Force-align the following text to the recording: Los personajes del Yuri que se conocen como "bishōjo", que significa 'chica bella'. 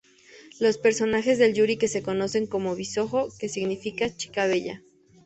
Los 0.59 0.79
personajes 0.79 1.37
del 1.37 1.53
Yuri 1.53 1.77
que 1.77 1.87
se 1.87 2.01
conocen 2.01 2.47
como 2.47 2.75
"bishōjo", 2.75 3.31
que 3.37 3.47
significa 3.49 4.09
'chica 4.09 4.47
bella'. 4.47 4.81